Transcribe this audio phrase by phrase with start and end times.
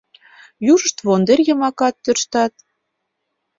[0.71, 2.53] Южышт вондер йымакат тӧрштат...